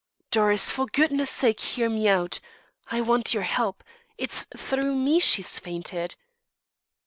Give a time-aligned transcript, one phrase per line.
[0.31, 2.39] "Doris, for goodness' sake hear me out;
[2.89, 3.83] I want your help.
[4.17, 6.15] It's through me she's fainted."